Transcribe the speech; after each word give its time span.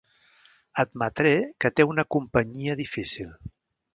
Admetré 0.83 1.33
que 1.65 1.71
té 1.79 1.87
una 1.91 2.07
companyia 2.17 2.79
difícil. 2.83 3.31